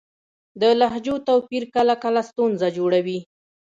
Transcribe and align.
د 0.61 0.63
لهجو 0.79 1.15
توپیر 1.27 1.63
کله 1.75 1.93
کله 2.03 2.21
ستونزه 2.29 2.67
جوړوي. 2.77 3.19